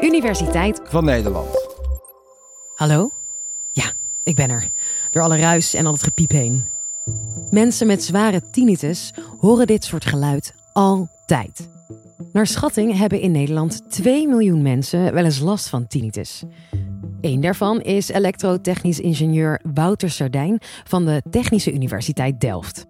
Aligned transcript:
Universiteit 0.00 0.80
van 0.84 1.04
Nederland. 1.04 1.48
Hallo? 2.74 3.10
Ja, 3.72 3.92
ik 4.22 4.34
ben 4.34 4.50
er. 4.50 4.70
Door 5.10 5.22
alle 5.22 5.38
ruis 5.38 5.74
en 5.74 5.86
al 5.86 5.92
het 5.92 6.02
gepiep 6.02 6.30
heen. 6.30 6.68
Mensen 7.50 7.86
met 7.86 8.02
zware 8.02 8.50
tinnitus 8.50 9.12
horen 9.38 9.66
dit 9.66 9.84
soort 9.84 10.04
geluid 10.04 10.54
altijd. 10.72 11.68
Naar 12.32 12.46
schatting 12.46 12.98
hebben 12.98 13.20
in 13.20 13.32
Nederland 13.32 13.90
2 13.90 14.28
miljoen 14.28 14.62
mensen 14.62 15.12
wel 15.12 15.24
eens 15.24 15.38
last 15.40 15.68
van 15.68 15.86
tinnitus. 15.86 16.42
Eén 17.20 17.40
daarvan 17.40 17.80
is 17.80 18.08
elektrotechnisch 18.08 19.00
ingenieur 19.00 19.60
Wouter 19.74 20.10
Sardijn 20.10 20.58
van 20.84 21.04
de 21.04 21.22
Technische 21.30 21.72
Universiteit 21.72 22.40
Delft. 22.40 22.86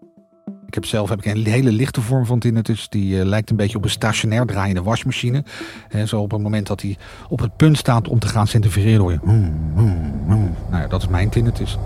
Ik 0.70 0.76
heb 0.76 0.84
zelf 0.84 1.08
heb 1.08 1.18
ik 1.18 1.24
een 1.24 1.46
hele 1.46 1.72
lichte 1.72 2.00
vorm 2.00 2.26
van 2.26 2.38
tinnitus. 2.38 2.88
Die 2.88 3.16
uh, 3.16 3.24
lijkt 3.24 3.50
een 3.50 3.56
beetje 3.56 3.76
op 3.76 3.84
een 3.84 3.90
stationair 3.90 4.46
draaiende 4.46 4.82
wasmachine. 4.82 5.44
En 5.88 6.08
zo 6.08 6.20
op 6.20 6.30
het 6.30 6.42
moment 6.42 6.66
dat 6.66 6.80
hij 6.80 6.96
op 7.28 7.40
het 7.40 7.56
punt 7.56 7.78
staat 7.78 8.08
om 8.08 8.18
te 8.18 8.28
gaan 8.28 8.46
centrifugeren 8.46 9.00
hoor. 9.00 9.18
Hmm, 9.22 9.72
hmm, 9.74 10.12
hmm. 10.26 10.54
Nou 10.70 10.82
ja, 10.82 10.88
dat 10.88 11.02
is 11.02 11.08
mijn 11.08 11.28
tinnitus. 11.28 11.78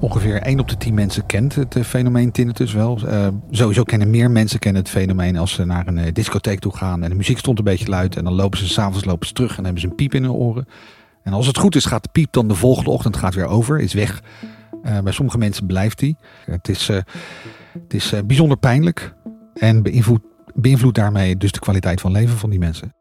Ongeveer 0.00 0.42
1 0.42 0.60
op 0.60 0.68
de 0.68 0.76
10 0.76 0.94
mensen 0.94 1.26
kent 1.26 1.54
het 1.54 1.76
uh, 1.76 1.84
fenomeen 1.84 2.30
tinnitus 2.30 2.72
wel. 2.72 3.00
Uh, 3.04 3.26
sowieso 3.50 3.82
kennen 3.82 4.10
meer 4.10 4.30
mensen 4.30 4.58
kennen 4.58 4.82
het 4.82 4.90
fenomeen 4.90 5.36
als 5.36 5.52
ze 5.52 5.64
naar 5.64 5.86
een 5.86 6.12
discotheek 6.12 6.58
toe 6.58 6.76
gaan 6.76 7.02
en 7.02 7.10
de 7.10 7.16
muziek 7.16 7.38
stond 7.38 7.58
een 7.58 7.64
beetje 7.64 7.88
luid 7.88 8.16
en 8.16 8.24
dan 8.24 8.32
lopen 8.32 8.58
ze 8.58 8.68
s'avonds 8.68 9.04
lopen 9.04 9.26
ze 9.26 9.32
terug 9.32 9.56
en 9.56 9.64
hebben 9.64 9.80
ze 9.80 9.88
een 9.88 9.94
piep 9.94 10.14
in 10.14 10.22
hun 10.22 10.32
oren. 10.32 10.68
En 11.22 11.32
als 11.32 11.46
het 11.46 11.58
goed 11.58 11.76
is 11.76 11.84
gaat 11.84 12.02
de 12.02 12.08
piep 12.12 12.32
dan 12.32 12.48
de 12.48 12.54
volgende 12.54 12.90
ochtend 12.90 13.16
gaat 13.16 13.34
weer 13.34 13.46
over, 13.46 13.80
is 13.80 13.92
weg. 13.92 14.22
Uh, 14.84 14.98
bij 14.98 15.12
sommige 15.12 15.38
mensen 15.38 15.66
blijft 15.66 15.98
die. 15.98 16.16
Het 16.44 16.68
is, 16.68 16.88
uh, 16.88 16.96
het 17.72 17.94
is 17.94 18.12
uh, 18.12 18.20
bijzonder 18.26 18.56
pijnlijk 18.56 19.14
en 19.54 19.82
beïnvloedt 19.82 20.26
beïnvloed 20.54 20.94
daarmee 20.94 21.36
dus 21.36 21.52
de 21.52 21.58
kwaliteit 21.58 22.00
van 22.00 22.12
leven 22.12 22.36
van 22.36 22.50
die 22.50 22.58
mensen. 22.58 22.94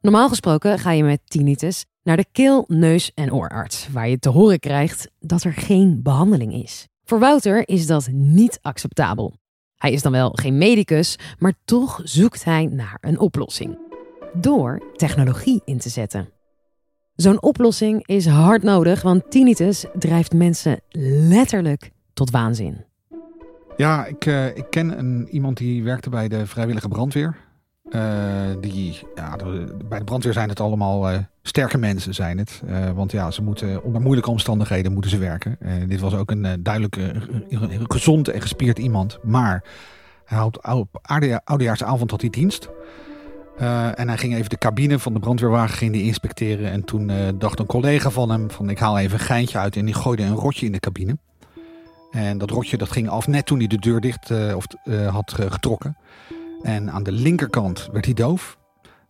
Normaal 0.00 0.28
gesproken 0.28 0.78
ga 0.78 0.90
je 0.90 1.04
met 1.04 1.20
tinnitus 1.24 1.84
naar 2.02 2.16
de 2.16 2.26
keel, 2.32 2.64
neus 2.68 3.12
en 3.14 3.32
oorarts, 3.32 3.88
waar 3.92 4.08
je 4.08 4.18
te 4.18 4.28
horen 4.28 4.58
krijgt 4.58 5.10
dat 5.20 5.42
er 5.42 5.52
geen 5.52 6.02
behandeling 6.02 6.54
is. 6.54 6.86
Voor 7.04 7.18
Wouter 7.18 7.68
is 7.68 7.86
dat 7.86 8.08
niet 8.12 8.58
acceptabel. 8.62 9.34
Hij 9.76 9.92
is 9.92 10.02
dan 10.02 10.12
wel 10.12 10.30
geen 10.30 10.58
medicus, 10.58 11.18
maar 11.38 11.52
toch 11.64 12.00
zoekt 12.04 12.44
hij 12.44 12.66
naar 12.66 12.98
een 13.00 13.18
oplossing. 13.18 13.78
Door 14.32 14.92
technologie 14.96 15.62
in 15.64 15.78
te 15.78 15.88
zetten. 15.88 16.35
Zo'n 17.16 17.42
oplossing 17.42 18.06
is 18.06 18.26
hard 18.26 18.62
nodig, 18.62 19.02
want 19.02 19.30
tinnitus 19.30 19.84
drijft 19.98 20.32
mensen 20.32 20.80
letterlijk 21.28 21.90
tot 22.12 22.30
waanzin. 22.30 22.84
Ja, 23.76 24.06
ik, 24.06 24.26
uh, 24.26 24.46
ik 24.46 24.66
ken 24.70 24.98
een, 24.98 25.28
iemand 25.30 25.56
die 25.56 25.82
werkte 25.82 26.10
bij 26.10 26.28
de 26.28 26.46
vrijwillige 26.46 26.88
brandweer. 26.88 27.36
Uh, 27.90 28.02
die, 28.60 28.98
ja, 29.14 29.36
bij 29.88 29.98
de 29.98 30.04
brandweer 30.04 30.32
zijn 30.32 30.48
het 30.48 30.60
allemaal 30.60 31.12
uh, 31.12 31.18
sterke 31.42 31.78
mensen, 31.78 32.14
zijn 32.14 32.38
het. 32.38 32.62
want 32.94 33.12
ja, 33.12 33.30
ze 33.30 33.42
moeten 33.42 33.82
onder 33.82 34.00
moeilijke 34.00 34.30
omstandigheden 34.30 34.92
moeten 34.92 35.10
ze 35.10 35.18
werken. 35.18 35.58
dit 35.88 36.00
was 36.00 36.14
ook 36.14 36.30
een 36.30 36.62
duidelijk 36.62 36.96
gezond 37.88 38.28
en 38.28 38.40
gespierd 38.40 38.78
iemand. 38.78 39.18
Maar 39.22 39.64
hij 40.24 40.38
had 40.38 40.72
op 40.72 40.88
oudejaarsavond 41.44 42.10
had 42.10 42.20
hij 42.20 42.30
dienst. 42.30 42.68
Uh, 43.60 43.98
en 43.98 44.08
hij 44.08 44.16
ging 44.16 44.34
even 44.34 44.50
de 44.50 44.58
cabine 44.58 44.98
van 44.98 45.12
de 45.12 45.18
brandweerwagen 45.18 45.76
ging 45.76 45.92
die 45.92 46.02
inspecteren. 46.02 46.70
En 46.70 46.84
toen 46.84 47.08
uh, 47.08 47.28
dacht 47.34 47.58
een 47.58 47.66
collega 47.66 48.10
van 48.10 48.30
hem 48.30 48.50
van 48.50 48.70
ik 48.70 48.78
haal 48.78 48.98
even 48.98 49.18
een 49.18 49.24
geintje 49.24 49.58
uit. 49.58 49.76
En 49.76 49.84
die 49.84 49.94
gooide 49.94 50.22
een 50.22 50.34
rotje 50.34 50.66
in 50.66 50.72
de 50.72 50.80
cabine. 50.80 51.18
En 52.10 52.38
dat 52.38 52.50
rotje 52.50 52.76
dat 52.76 52.90
ging 52.90 53.08
af 53.08 53.26
net 53.26 53.46
toen 53.46 53.58
hij 53.58 53.66
de 53.66 53.78
deur 53.78 54.00
dicht 54.00 54.30
uh, 54.30 54.56
of, 54.56 54.66
had 55.10 55.32
getrokken. 55.32 55.96
En 56.62 56.90
aan 56.90 57.02
de 57.02 57.12
linkerkant 57.12 57.88
werd 57.92 58.04
hij 58.04 58.14
doof. 58.14 58.58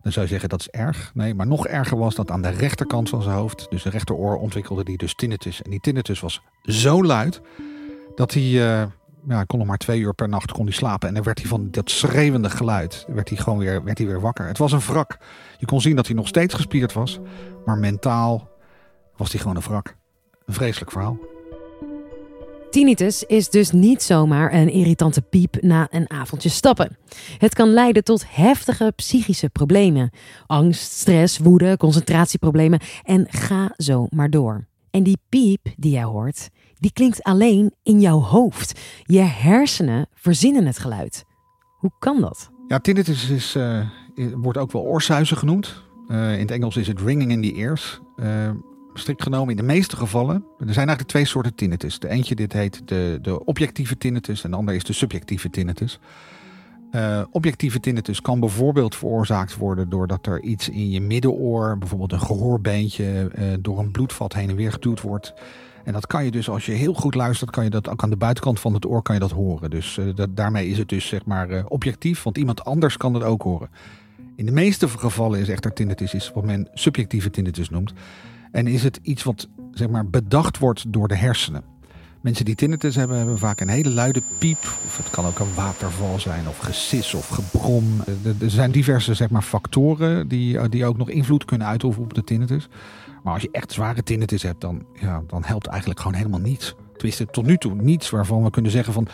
Dan 0.01 0.11
zou 0.11 0.25
je 0.25 0.31
zeggen 0.31 0.49
dat 0.49 0.59
is 0.59 0.69
erg. 0.69 1.11
Nee, 1.13 1.33
maar 1.33 1.47
nog 1.47 1.67
erger 1.67 1.97
was 1.97 2.15
dat 2.15 2.31
aan 2.31 2.41
de 2.41 2.49
rechterkant 2.49 3.09
van 3.09 3.21
zijn 3.21 3.35
hoofd. 3.35 3.67
Dus 3.69 3.83
de 3.83 3.89
rechteroor 3.89 4.37
ontwikkelde 4.37 4.81
hij 4.83 4.95
dus 4.95 5.15
tinnitus. 5.15 5.61
En 5.61 5.71
die 5.71 5.79
tinnitus 5.79 6.19
was 6.19 6.41
zo 6.61 7.03
luid 7.03 7.41
dat 8.15 8.33
hij 8.33 8.87
ja, 9.27 9.43
kon 9.43 9.59
nog 9.59 9.67
maar 9.67 9.77
twee 9.77 9.99
uur 9.99 10.13
per 10.13 10.29
nacht 10.29 10.51
kon 10.51 10.65
hij 10.65 10.73
slapen. 10.73 11.07
En 11.07 11.13
dan 11.13 11.23
werd 11.23 11.39
hij 11.39 11.47
van 11.47 11.67
dat 11.71 11.89
schreeuwende 11.89 12.49
geluid, 12.49 13.05
werd 13.07 13.29
hij 13.29 13.37
gewoon 13.37 13.59
weer, 13.59 13.83
werd 13.83 13.97
hij 13.97 14.07
weer 14.07 14.21
wakker. 14.21 14.47
Het 14.47 14.57
was 14.57 14.71
een 14.71 14.79
wrak. 14.79 15.17
Je 15.57 15.65
kon 15.65 15.81
zien 15.81 15.95
dat 15.95 16.07
hij 16.07 16.15
nog 16.15 16.27
steeds 16.27 16.53
gespierd 16.53 16.93
was. 16.93 17.19
Maar 17.65 17.77
mentaal 17.77 18.49
was 19.15 19.31
hij 19.31 19.41
gewoon 19.41 19.55
een 19.55 19.61
wrak. 19.61 19.95
Een 20.45 20.53
vreselijk 20.53 20.91
verhaal. 20.91 21.17
Tinnitus 22.69 23.23
is 23.23 23.49
dus 23.49 23.71
niet 23.71 24.03
zomaar 24.03 24.53
een 24.53 24.69
irritante 24.69 25.21
piep 25.21 25.61
na 25.61 25.87
een 25.91 26.09
avondje 26.09 26.49
stappen. 26.49 26.97
Het 27.37 27.53
kan 27.53 27.69
leiden 27.69 28.03
tot 28.03 28.25
heftige 28.27 28.93
psychische 28.95 29.49
problemen. 29.49 30.09
Angst, 30.47 30.91
stress, 30.91 31.37
woede, 31.37 31.77
concentratieproblemen 31.77 32.79
en 33.03 33.27
ga 33.29 33.73
zo 33.77 34.07
maar 34.09 34.29
door. 34.29 34.67
En 34.91 35.03
die 35.03 35.17
piep 35.29 35.67
die 35.77 35.91
jij 35.91 36.03
hoort, 36.03 36.49
die 36.79 36.91
klinkt 36.93 37.23
alleen 37.23 37.73
in 37.83 37.99
jouw 37.99 38.19
hoofd. 38.19 38.79
Je 39.03 39.21
hersenen 39.21 40.07
verzinnen 40.13 40.65
het 40.65 40.79
geluid. 40.79 41.25
Hoe 41.77 41.91
kan 41.99 42.21
dat? 42.21 42.49
Ja, 42.67 42.79
tinnitus 42.79 43.29
is, 43.29 43.55
uh, 43.55 43.85
wordt 44.35 44.57
ook 44.57 44.71
wel 44.71 44.81
oorsuizen 44.81 45.37
genoemd. 45.37 45.83
Uh, 46.07 46.33
in 46.33 46.39
het 46.39 46.51
Engels 46.51 46.77
is 46.77 46.87
het 46.87 47.01
ringing 47.01 47.31
in 47.31 47.41
the 47.41 47.53
ears. 47.53 47.99
Uh, 48.17 48.49
strikt 48.93 49.23
genomen 49.23 49.49
in 49.49 49.55
de 49.55 49.63
meeste 49.63 49.95
gevallen. 49.95 50.35
Er 50.35 50.73
zijn 50.73 50.75
eigenlijk 50.75 51.07
twee 51.07 51.25
soorten 51.25 51.55
tinnitus. 51.55 51.99
De 51.99 52.07
eentje 52.07 52.35
dit 52.35 52.53
heet 52.53 52.81
de, 52.85 53.19
de 53.21 53.45
objectieve 53.45 53.97
tinnitus 53.97 54.43
en 54.43 54.51
de 54.51 54.57
andere 54.57 54.77
is 54.77 54.83
de 54.83 54.93
subjectieve 54.93 55.49
tinnitus. 55.49 55.99
Objectieve 57.31 57.79
tinnitus 57.79 58.21
kan 58.21 58.39
bijvoorbeeld 58.39 58.95
veroorzaakt 58.95 59.55
worden 59.55 59.89
doordat 59.89 60.27
er 60.27 60.41
iets 60.41 60.69
in 60.69 60.89
je 60.89 61.01
middenoor, 61.01 61.77
bijvoorbeeld 61.77 62.11
een 62.11 62.19
gehoorbeentje, 62.19 63.31
door 63.59 63.79
een 63.79 63.91
bloedvat 63.91 64.33
heen 64.33 64.49
en 64.49 64.55
weer 64.55 64.71
geduwd 64.71 65.01
wordt. 65.01 65.33
En 65.87 65.93
dat 65.93 66.07
kan 66.07 66.25
je 66.25 66.31
dus, 66.31 66.49
als 66.49 66.65
je 66.65 66.71
heel 66.71 66.93
goed 66.93 67.15
luistert, 67.15 67.51
kan 67.51 67.63
je 67.63 67.69
dat 67.69 67.89
ook 67.89 68.03
aan 68.03 68.09
de 68.09 68.17
buitenkant 68.17 68.59
van 68.59 68.73
het 68.73 68.85
oor 68.85 69.01
kan 69.01 69.15
je 69.15 69.21
dat 69.21 69.31
horen. 69.31 69.69
Dus 69.69 69.97
uh, 69.97 70.15
dat, 70.15 70.35
daarmee 70.35 70.67
is 70.67 70.77
het 70.77 70.89
dus 70.89 71.07
zeg 71.07 71.25
maar 71.25 71.65
objectief, 71.65 72.23
want 72.23 72.37
iemand 72.37 72.65
anders 72.65 72.97
kan 72.97 73.13
het 73.13 73.23
ook 73.23 73.41
horen. 73.41 73.69
In 74.35 74.45
de 74.45 74.51
meeste 74.51 74.87
gevallen 74.87 75.39
is 75.39 75.49
echter 75.49 75.73
tinnitus 75.73 76.13
is 76.13 76.31
wat 76.33 76.45
men 76.45 76.69
subjectieve 76.73 77.29
tinnitus 77.29 77.69
noemt. 77.69 77.93
En 78.51 78.67
is 78.67 78.83
het 78.83 78.99
iets 79.01 79.23
wat 79.23 79.47
zeg 79.71 79.89
maar 79.89 80.09
bedacht 80.09 80.57
wordt 80.57 80.93
door 80.93 81.07
de 81.07 81.15
hersenen. 81.15 81.63
Mensen 82.21 82.45
die 82.45 82.55
tinnitus 82.55 82.95
hebben, 82.95 83.17
hebben 83.17 83.37
vaak 83.37 83.61
een 83.61 83.69
hele 83.69 83.89
luide 83.89 84.21
piep. 84.37 84.57
Of 84.85 84.97
het 84.97 85.09
kan 85.09 85.25
ook 85.25 85.39
een 85.39 85.53
waterval 85.55 86.19
zijn, 86.19 86.47
of 86.47 86.57
gesis 86.57 87.13
of 87.13 87.27
gebrom. 87.27 88.01
Er 88.39 88.49
zijn 88.49 88.71
diverse 88.71 89.13
zeg 89.13 89.29
maar, 89.29 89.41
factoren 89.41 90.27
die, 90.27 90.69
die 90.69 90.85
ook 90.85 90.97
nog 90.97 91.09
invloed 91.09 91.45
kunnen 91.45 91.67
uitoefenen 91.67 92.07
op 92.07 92.13
de 92.13 92.23
tinnitus. 92.23 92.67
Maar 93.23 93.33
als 93.33 93.41
je 93.41 93.49
echt 93.51 93.71
zware 93.71 94.03
tinnitus 94.03 94.43
hebt, 94.43 94.61
dan, 94.61 94.85
ja, 94.93 95.23
dan 95.27 95.43
helpt 95.45 95.67
eigenlijk 95.67 95.99
gewoon 95.99 96.17
helemaal 96.17 96.39
niets. 96.39 96.75
Tenminste, 96.93 97.25
tot 97.25 97.45
nu 97.45 97.57
toe 97.57 97.75
niets 97.75 98.09
waarvan 98.09 98.43
we 98.43 98.49
kunnen 98.49 98.71
zeggen 98.71 98.93
van... 98.93 99.07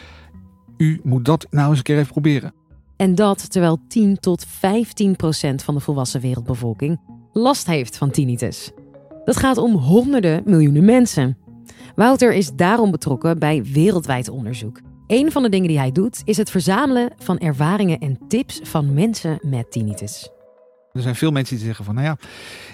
u 0.78 1.00
moet 1.04 1.26
dat 1.26 1.48
nou 1.50 1.70
eens 1.70 1.78
een 1.78 1.84
keer 1.84 1.98
even 1.98 2.12
proberen. 2.12 2.54
En 2.96 3.16
dat 3.16 3.52
terwijl 3.52 3.80
10 3.88 4.20
tot 4.20 4.46
15 4.48 5.16
procent 5.16 5.64
van 5.64 5.74
de 5.74 5.80
volwassen 5.80 6.22
wereldbevolking 6.22 7.00
last 7.34 7.68
heeft 7.68 7.98
van 7.98 8.12
tinnitus. 8.12 8.72
Dat 9.26 9.38
gaat 9.38 9.58
om 9.58 9.76
honderden 9.76 10.42
miljoenen 10.46 10.86
mensen. 10.86 11.38
Wouter 11.96 12.34
is 12.34 12.52
daarom 12.52 12.92
betrokken 12.92 13.40
bij 13.40 13.64
wereldwijd 13.64 14.30
onderzoek. 14.30 14.80
Een 15.08 15.32
van 15.32 15.44
de 15.44 15.50
dingen 15.50 15.68
die 15.68 15.78
hij 15.78 15.92
doet 15.92 16.22
is 16.26 16.38
het 16.38 16.50
verzamelen 16.50 17.12
van 17.18 17.38
ervaringen 17.38 18.00
en 18.00 18.20
tips 18.28 18.60
van 18.64 18.94
mensen 18.94 19.40
met 19.42 19.72
tinnitus. 19.72 20.30
Er 20.94 21.02
zijn 21.02 21.16
veel 21.16 21.32
mensen 21.32 21.56
die 21.56 21.66
zeggen 21.66 21.86
van, 21.86 21.96
nou 21.96 22.08
ja, 22.08 22.18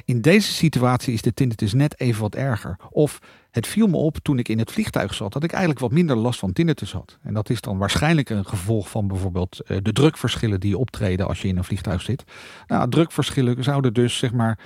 in 0.05 0.21
deze 0.21 0.53
situatie 0.53 1.13
is 1.13 1.21
de 1.21 1.33
tinnitus 1.33 1.73
net 1.73 1.99
even 1.99 2.21
wat 2.21 2.35
erger. 2.35 2.75
Of 2.89 3.19
het 3.51 3.67
viel 3.67 3.87
me 3.87 3.97
op 3.97 4.17
toen 4.17 4.39
ik 4.39 4.47
in 4.47 4.59
het 4.59 4.71
vliegtuig 4.71 5.13
zat 5.13 5.33
dat 5.33 5.43
ik 5.43 5.51
eigenlijk 5.51 5.79
wat 5.79 5.91
minder 5.91 6.15
last 6.15 6.39
van 6.39 6.53
tinnitus 6.53 6.91
had. 6.91 7.17
En 7.23 7.33
dat 7.33 7.49
is 7.49 7.61
dan 7.61 7.77
waarschijnlijk 7.77 8.29
een 8.29 8.45
gevolg 8.45 8.89
van 8.89 9.07
bijvoorbeeld 9.07 9.59
eh, 9.59 9.77
de 9.81 9.93
drukverschillen 9.93 10.59
die 10.59 10.77
optreden 10.77 11.27
als 11.27 11.41
je 11.41 11.47
in 11.47 11.57
een 11.57 11.63
vliegtuig 11.63 12.01
zit. 12.01 12.23
Nou, 12.67 12.89
drukverschillen 12.89 13.63
zouden 13.63 13.93
dus 13.93 14.17
zeg 14.17 14.33
maar 14.33 14.59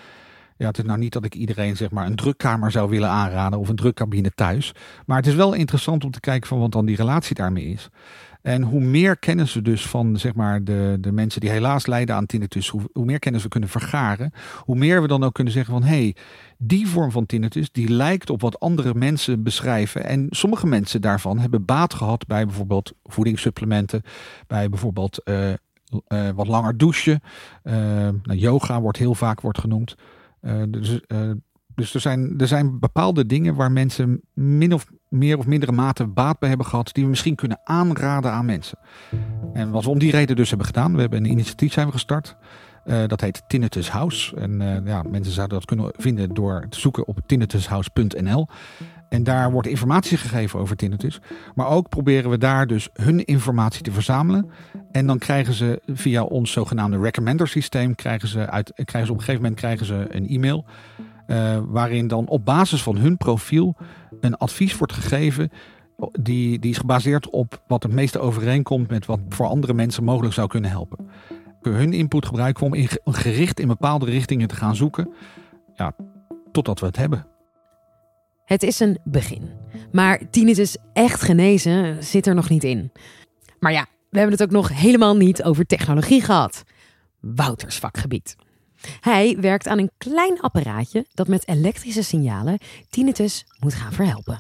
ja, 0.64 0.70
het 0.70 0.78
is 0.78 0.86
nou 0.86 1.00
niet 1.00 1.14
dat 1.14 1.26
ik 1.26 1.36
iedereen 1.36 1.78
zeg 1.78 1.92
maar 1.92 2.06
een 2.06 2.16
drukkamer 2.16 2.72
zou 2.72 2.90
willen 2.90 3.10
aanraden 3.10 3.60
of 3.60 3.70
een 3.70 3.76
drukcabine 3.76 4.32
thuis. 4.36 4.72
Maar 5.06 5.18
het 5.18 5.28
is 5.28 5.36
wel 5.36 5.54
interessant 5.54 6.04
om 6.04 6.12
te 6.12 6.20
kijken 6.20 6.48
van 6.48 6.60
wat 6.60 6.72
dan 6.72 6.86
die 6.86 6.96
relatie 6.96 7.36
daarmee 7.36 7.66
is. 7.66 7.90
En 8.42 8.62
hoe 8.62 8.82
meer 8.82 9.18
kennis 9.18 9.54
we 9.54 9.62
dus 9.62 9.88
van 9.88 10.18
zeg 10.18 10.36
maar, 10.36 10.64
de, 10.64 10.98
de 11.00 11.12
mensen 11.12 11.42
die 11.42 11.50
helaas 11.50 11.86
lijden 11.86 12.16
aan 12.16 12.26
tinnitus, 12.26 12.70
hoe, 12.70 12.82
hoe 12.94 13.06
meer 13.06 13.20
kennis 13.20 13.44
we 13.44 13.50
kunnen 13.50 13.70
vergaren, 13.70 14.32
hoe 14.60 14.76
meer 14.76 15.02
we 15.02 15.08
dan 15.08 15.24
ook 15.24 15.34
kunnen 15.34 15.54
zeggen 15.54 15.74
van 15.74 15.84
hé, 15.84 15.96
hey, 15.96 16.16
die 16.58 16.88
vorm 16.88 17.12
van 17.12 17.26
tinnitus 17.26 17.72
die 17.72 17.90
lijkt 17.90 18.30
op 18.30 18.42
wat 18.42 18.60
andere 18.60 18.94
mensen 18.94 19.44
beschrijven. 19.44 20.06
En 20.06 20.28
sommige 20.30 20.68
mensen 20.68 21.02
daarvan 21.02 21.40
hebben 21.40 21.66
baat 21.66 21.94
gehad 21.94 22.28
bij 22.28 22.46
bijvoorbeeld 22.46 22.94
voedingssupplementen, 23.04 24.02
bij 24.48 24.70
bijvoorbeeld 24.70 25.22
uh, 25.26 25.50
uh, 25.50 26.30
wat 26.36 26.48
langer 26.48 26.78
douchen. 26.78 27.22
Uh, 27.64 27.74
nou, 28.24 28.36
yoga 28.36 28.82
wordt 28.82 28.98
heel 28.98 29.16
vaak 29.16 29.42
wordt 29.42 29.60
genoemd. 29.60 29.96
Uh, 30.46 30.64
dus 30.68 31.00
uh, 31.08 31.32
Dus 31.76 31.94
er 31.94 32.00
zijn, 32.00 32.34
er 32.40 32.48
zijn 32.48 32.80
bepaalde 32.80 33.26
dingen 33.26 33.56
waar 33.56 33.72
mensen 33.72 34.22
min 34.34 34.74
of 34.74 34.86
meer 35.10 35.38
of 35.38 35.48
mindere 35.48 35.72
mate 35.72 36.08
baat 36.08 36.40
bij 36.40 36.50
hebben 36.50 36.68
gehad, 36.68 36.94
die 36.94 37.04
we 37.04 37.10
misschien 37.10 37.36
kunnen 37.36 37.60
aanraden 37.64 38.32
aan 38.32 38.46
mensen. 38.46 38.78
En 39.54 39.72
wat 39.72 39.84
we 39.84 39.90
om 39.90 40.00
die 40.00 40.12
reden 40.12 40.36
dus 40.36 40.50
hebben 40.50 40.68
gedaan, 40.68 40.94
we 40.94 41.02
hebben 41.02 41.24
een 41.24 41.32
initiatief 41.32 41.74
zijn 41.74 41.86
we 41.86 41.92
gestart. 41.92 42.36
Uh, 42.86 43.08
dat 43.08 43.22
heet 43.22 43.44
Tinnitus 43.48 43.90
House. 43.90 44.36
En 44.36 44.82
ja, 44.86 45.02
mensen 45.02 45.34
zouden 45.34 45.58
dat 45.58 45.68
kunnen 45.68 45.92
vinden 45.98 46.34
door 46.34 46.66
te 46.70 46.80
zoeken 46.80 47.08
op 47.08 47.20
tinnitushouse.nl. 47.26 48.48
En 49.14 49.24
daar 49.24 49.52
wordt 49.52 49.68
informatie 49.68 50.18
gegeven 50.18 50.60
over 50.60 50.76
tinnitus. 50.76 51.22
Maar 51.56 51.68
ook 51.68 51.90
proberen 51.90 52.30
we 52.30 52.38
daar 52.38 52.68
dus 52.68 52.90
hun 52.94 53.26
informatie 53.26 53.82
te 53.82 53.92
verzamelen. 53.92 54.50
En 54.94 55.08
dan 55.08 55.18
krijgen 55.18 55.54
ze 55.54 55.82
via 55.88 56.24
ons 56.24 56.52
zogenaamde 56.52 57.00
recommender 57.00 57.48
systeem, 57.48 57.96
krijgen 57.96 58.28
ze, 58.28 58.50
uit, 58.50 58.72
krijgen 58.74 59.06
ze 59.06 59.12
op 59.12 59.18
een 59.18 59.24
gegeven 59.24 59.42
moment 59.42 59.60
krijgen 59.60 59.86
ze 59.86 60.06
een 60.10 60.28
e-mail. 60.28 60.66
Uh, 61.28 61.60
waarin 61.66 62.08
dan 62.08 62.28
op 62.28 62.46
basis 62.46 62.84
van 62.84 62.98
hun 62.98 63.18
profiel 63.18 63.76
een 64.20 64.38
advies 64.38 64.78
wordt 64.78 64.94
gegeven. 64.94 65.52
Die, 66.12 66.60
die 66.60 66.72
is 66.72 66.78
gebaseerd 66.78 67.30
op 67.30 67.64
wat 67.68 67.84
het 67.84 67.92
meeste 67.92 68.20
overeenkomt 68.20 68.90
met 68.90 69.06
wat 69.06 69.20
voor 69.30 69.46
andere 69.46 69.74
mensen 69.74 70.04
mogelijk 70.04 70.34
zou 70.34 70.48
kunnen 70.48 70.70
helpen. 70.70 71.10
Hun 71.62 71.94
input 71.94 72.26
gebruiken 72.26 72.66
om 72.66 72.74
in, 72.74 72.88
gericht 73.06 73.60
in 73.60 73.68
bepaalde 73.68 74.06
richtingen 74.06 74.48
te 74.48 74.56
gaan 74.56 74.76
zoeken. 74.76 75.10
Ja, 75.76 75.96
totdat 76.52 76.80
we 76.80 76.86
het 76.86 76.98
hebben. 76.98 77.26
Het 78.46 78.64
is 78.64 78.80
een 78.80 78.98
begin. 79.04 79.50
Maar 79.92 80.30
tinnitus 80.30 80.78
echt 80.94 81.22
genezen 81.22 82.04
zit 82.04 82.28
er 82.28 82.36
nog 82.36 82.50
niet 82.50 82.64
in. 82.64 82.92
Maar 83.60 83.72
ja, 83.72 83.86
we 84.14 84.20
hebben 84.20 84.38
het 84.38 84.48
ook 84.48 84.62
nog 84.62 84.70
helemaal 84.70 85.16
niet 85.16 85.44
over 85.44 85.66
technologie 85.66 86.22
gehad. 86.22 86.64
Wouters 87.20 87.78
vakgebied. 87.78 88.36
Hij 89.00 89.38
werkt 89.40 89.68
aan 89.68 89.80
een 89.80 89.92
klein 89.98 90.42
apparaatje 90.42 91.06
dat 91.14 91.28
met 91.28 91.48
elektrische 91.48 92.04
signalen 92.04 92.58
tinnitus 92.90 93.46
moet 93.60 93.74
gaan 93.74 93.92
verhelpen. 93.92 94.40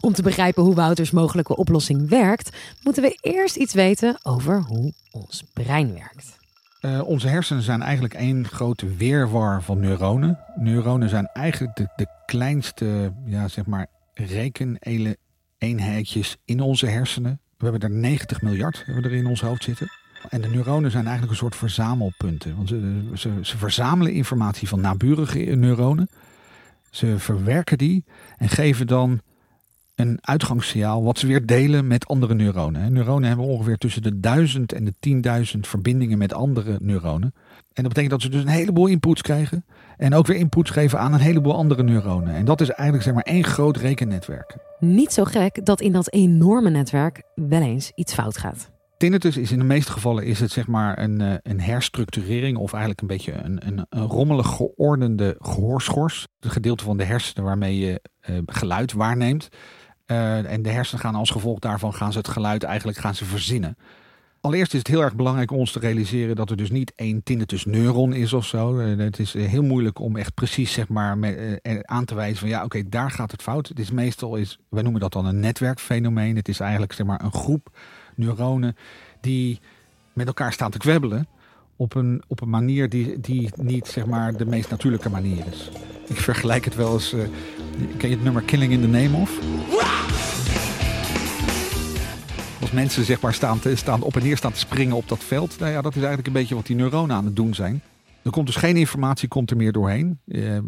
Om 0.00 0.12
te 0.12 0.22
begrijpen 0.22 0.62
hoe 0.62 0.74
Wouters 0.74 1.10
mogelijke 1.10 1.56
oplossing 1.56 2.08
werkt, 2.08 2.56
moeten 2.82 3.02
we 3.02 3.18
eerst 3.20 3.56
iets 3.56 3.74
weten 3.74 4.18
over 4.22 4.62
hoe 4.62 4.92
ons 5.10 5.44
brein 5.52 5.94
werkt. 5.94 6.36
Uh, 6.80 7.00
onze 7.04 7.28
hersenen 7.28 7.62
zijn 7.62 7.82
eigenlijk 7.82 8.14
één 8.14 8.48
grote 8.48 8.96
weerwar 8.96 9.62
van 9.62 9.80
neuronen. 9.80 10.38
Neuronen 10.56 11.08
zijn 11.08 11.30
eigenlijk 11.32 11.76
de, 11.76 11.88
de 11.96 12.06
kleinste, 12.26 13.12
ja, 13.24 13.48
zeg 13.48 13.66
maar, 13.66 13.86
rekeneenheidjes 14.14 16.36
in 16.44 16.60
onze 16.60 16.86
hersenen. 16.86 17.40
We 17.58 17.66
hebben 17.66 17.90
er 17.90 17.96
90 17.96 18.42
miljard 18.42 18.82
hebben 18.86 19.04
er 19.04 19.12
in 19.12 19.26
ons 19.26 19.40
hoofd 19.40 19.62
zitten. 19.62 19.90
En 20.28 20.40
de 20.40 20.48
neuronen 20.48 20.90
zijn 20.90 21.02
eigenlijk 21.02 21.32
een 21.32 21.38
soort 21.38 21.56
verzamelpunten. 21.56 22.56
Want 22.56 22.68
ze, 22.68 23.02
ze, 23.14 23.30
ze 23.40 23.58
verzamelen 23.58 24.12
informatie 24.12 24.68
van 24.68 24.80
naburige 24.80 25.38
neuronen. 25.38 26.08
Ze 26.90 27.18
verwerken 27.18 27.78
die 27.78 28.04
en 28.36 28.48
geven 28.48 28.86
dan 28.86 29.20
een 29.98 30.18
uitgangssignaal 30.20 31.02
wat 31.02 31.18
ze 31.18 31.26
weer 31.26 31.46
delen 31.46 31.86
met 31.86 32.06
andere 32.06 32.34
neuronen. 32.34 32.92
Neuronen 32.92 33.28
hebben 33.28 33.46
ongeveer 33.46 33.76
tussen 33.76 34.02
de 34.02 34.20
1000 34.20 34.72
en 34.72 34.84
de 34.84 34.94
10.000 35.54 35.60
verbindingen 35.60 36.18
met 36.18 36.34
andere 36.34 36.78
neuronen. 36.80 37.34
En 37.72 37.82
dat 37.82 37.88
betekent 37.88 38.10
dat 38.10 38.22
ze 38.22 38.28
dus 38.28 38.42
een 38.42 38.48
heleboel 38.48 38.86
inputs 38.86 39.22
krijgen. 39.22 39.64
En 39.96 40.14
ook 40.14 40.26
weer 40.26 40.36
inputs 40.36 40.70
geven 40.70 40.98
aan 40.98 41.12
een 41.12 41.20
heleboel 41.20 41.54
andere 41.54 41.82
neuronen. 41.82 42.34
En 42.34 42.44
dat 42.44 42.60
is 42.60 42.68
eigenlijk 42.68 43.02
zeg 43.02 43.14
maar 43.14 43.22
één 43.22 43.44
groot 43.44 43.76
rekennetwerk. 43.76 44.56
Niet 44.80 45.12
zo 45.12 45.24
gek 45.24 45.64
dat 45.64 45.80
in 45.80 45.92
dat 45.92 46.12
enorme 46.12 46.70
netwerk 46.70 47.22
wel 47.34 47.62
eens 47.62 47.92
iets 47.94 48.14
fout 48.14 48.38
gaat. 48.38 48.70
Tinnitus 48.98 49.36
is 49.36 49.52
in 49.52 49.58
de 49.58 49.64
meeste 49.64 49.92
gevallen 49.92 50.24
is 50.24 50.40
het 50.40 50.50
zeg 50.50 50.66
maar 50.66 50.98
een, 50.98 51.20
eh, 51.20 51.34
een 51.42 51.60
herstructurering 51.60 52.56
of 52.56 52.72
eigenlijk 52.72 53.00
een 53.00 53.06
beetje 53.06 53.32
een, 53.32 53.66
een, 53.66 53.86
een 53.88 54.06
rommelig 54.06 54.46
geordende 54.46 55.36
gehoorschors. 55.38 56.26
Het 56.40 56.52
gedeelte 56.52 56.84
van 56.84 56.96
de 56.96 57.04
hersenen 57.04 57.44
waarmee 57.44 57.78
je 57.78 58.00
uh, 58.30 58.38
geluid 58.46 58.92
waarneemt. 58.92 59.48
Uh, 60.10 60.52
en 60.52 60.62
de 60.62 60.70
hersenen 60.70 61.00
gaan 61.00 61.14
als 61.14 61.30
gevolg 61.30 61.58
daarvan 61.58 61.94
gaan 61.94 62.12
ze 62.12 62.18
het 62.18 62.28
geluid 62.28 62.62
eigenlijk 62.62 62.98
gaan 62.98 63.14
ze 63.14 63.24
verzinnen. 63.24 63.76
Allereerst 64.40 64.72
is 64.72 64.78
het 64.78 64.88
heel 64.88 65.02
erg 65.02 65.14
belangrijk 65.14 65.50
om 65.50 65.58
ons 65.58 65.72
te 65.72 65.78
realiseren 65.78 66.36
dat 66.36 66.50
er 66.50 66.56
dus 66.56 66.70
niet 66.70 66.92
één 66.96 67.22
tinnitus 67.22 67.64
neuron 67.64 68.12
is 68.12 68.32
of 68.32 68.46
zo. 68.46 68.78
Het 68.78 69.18
is 69.18 69.32
heel 69.32 69.62
moeilijk 69.62 69.98
om 69.98 70.16
echt 70.16 70.34
precies 70.34 70.72
zeg 70.72 70.88
maar 70.88 71.18
aan 71.82 72.04
te 72.04 72.14
wijzen 72.14 72.38
van 72.38 72.48
ja 72.48 72.64
oké 72.64 72.88
daar 72.88 73.10
gaat 73.10 73.30
het 73.30 73.42
fout. 73.42 73.68
Het 73.68 73.78
is 73.78 73.90
meestal 73.90 74.36
is, 74.36 74.58
wij 74.68 74.82
noemen 74.82 75.00
dat 75.00 75.12
dan 75.12 75.26
een 75.26 75.40
netwerkfenomeen. 75.40 76.36
Het 76.36 76.48
is 76.48 76.60
eigenlijk 76.60 76.92
zeg 76.92 77.06
maar 77.06 77.24
een 77.24 77.32
groep 77.32 77.76
neuronen 78.14 78.76
die 79.20 79.60
met 80.12 80.26
elkaar 80.26 80.52
staan 80.52 80.70
te 80.70 80.78
kwebbelen 80.78 81.28
op 81.76 81.94
een, 81.94 82.22
op 82.26 82.40
een 82.40 82.50
manier 82.50 82.88
die, 82.88 83.20
die 83.20 83.50
niet 83.56 83.86
zeg 83.86 84.06
maar 84.06 84.36
de 84.36 84.46
meest 84.46 84.70
natuurlijke 84.70 85.10
manier 85.10 85.44
is. 85.50 85.70
Ik 86.06 86.16
vergelijk 86.16 86.64
het 86.64 86.74
wel 86.74 86.92
eens, 86.92 87.14
ken 87.96 88.08
je 88.08 88.14
het 88.14 88.24
nummer 88.24 88.42
Killing 88.42 88.72
in 88.72 88.80
the 88.80 88.86
Name 88.86 89.16
of? 89.16 89.38
Als 92.68 92.76
mensen 92.76 93.04
zeg 93.04 93.20
maar 93.20 93.34
staan, 93.34 93.58
te, 93.58 93.76
staan 93.76 94.02
op 94.02 94.16
en 94.16 94.22
neer 94.22 94.36
staan 94.36 94.52
te 94.52 94.58
springen 94.58 94.96
op 94.96 95.08
dat 95.08 95.24
veld, 95.24 95.58
nou 95.58 95.72
ja, 95.72 95.82
dat 95.82 95.90
is 95.90 95.96
eigenlijk 95.96 96.26
een 96.26 96.32
beetje 96.32 96.54
wat 96.54 96.66
die 96.66 96.76
neuronen 96.76 97.16
aan 97.16 97.24
het 97.24 97.36
doen 97.36 97.54
zijn. 97.54 97.82
Er 98.22 98.30
komt 98.30 98.46
dus 98.46 98.56
geen 98.56 98.76
informatie 98.76 99.28
komt 99.28 99.50
er 99.50 99.56
meer 99.56 99.72
doorheen. 99.72 100.20
Uh, 100.26 100.54
uh, 100.54 100.60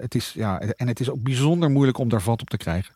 het 0.00 0.14
is, 0.14 0.32
ja, 0.34 0.60
en 0.60 0.88
het 0.88 1.00
is 1.00 1.10
ook 1.10 1.22
bijzonder 1.22 1.70
moeilijk 1.70 1.98
om 1.98 2.08
daar 2.08 2.22
vat 2.22 2.40
op 2.40 2.50
te 2.50 2.56
krijgen. 2.56 2.94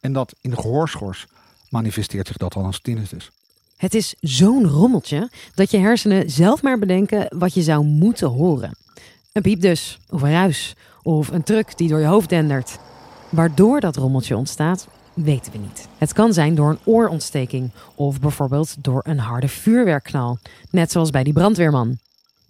En 0.00 0.12
dat 0.12 0.34
in 0.40 0.50
de 0.50 0.56
gehoorschors 0.56 1.26
manifesteert 1.68 2.26
zich 2.26 2.36
dat 2.36 2.54
al 2.54 2.64
als 2.64 2.80
tinnitus. 2.80 3.30
Het 3.76 3.94
is 3.94 4.14
zo'n 4.20 4.66
rommeltje 4.66 5.30
dat 5.54 5.70
je 5.70 5.78
hersenen 5.78 6.30
zelf 6.30 6.62
maar 6.62 6.78
bedenken 6.78 7.26
wat 7.38 7.54
je 7.54 7.62
zou 7.62 7.84
moeten 7.84 8.28
horen. 8.28 8.76
Een 9.32 9.42
piep 9.42 9.60
dus, 9.60 9.98
of 10.08 10.22
een 10.22 10.32
ruis, 10.32 10.76
of 11.02 11.28
een 11.28 11.42
truck 11.42 11.76
die 11.76 11.88
door 11.88 12.00
je 12.00 12.06
hoofd 12.06 12.28
dendert. 12.28 12.78
Waardoor 13.28 13.80
dat 13.80 13.96
rommeltje 13.96 14.36
ontstaat, 14.36 14.88
weten 15.22 15.52
we 15.52 15.58
niet. 15.58 15.88
Het 15.98 16.12
kan 16.12 16.32
zijn 16.32 16.54
door 16.54 16.70
een 16.70 16.78
oorontsteking 16.84 17.70
of 17.94 18.20
bijvoorbeeld 18.20 18.84
door 18.84 19.00
een 19.04 19.18
harde 19.18 19.48
vuurwerkknal, 19.48 20.38
net 20.70 20.90
zoals 20.90 21.10
bij 21.10 21.24
die 21.24 21.32
brandweerman. 21.32 21.98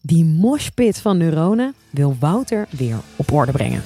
Die 0.01 0.25
moshpit 0.25 1.01
van 1.01 1.17
neuronen 1.17 1.75
wil 1.91 2.17
Wouter 2.21 2.67
weer 2.71 2.97
op 3.17 3.33
orde 3.33 3.53
brengen. 3.53 3.83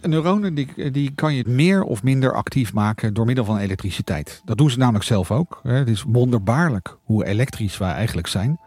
Neuronen 0.00 0.54
die, 0.54 0.90
die 0.90 1.12
kan 1.14 1.34
je 1.34 1.44
meer 1.46 1.82
of 1.82 2.02
minder 2.02 2.34
actief 2.34 2.72
maken 2.72 3.14
door 3.14 3.24
middel 3.24 3.44
van 3.44 3.58
elektriciteit. 3.58 4.42
Dat 4.44 4.58
doen 4.58 4.70
ze 4.70 4.78
namelijk 4.78 5.04
zelf 5.04 5.30
ook. 5.30 5.60
Het 5.62 5.88
is 5.88 6.04
wonderbaarlijk 6.06 6.96
hoe 7.02 7.24
elektrisch 7.24 7.78
wij 7.78 7.92
eigenlijk 7.92 8.26
zijn. 8.26 8.60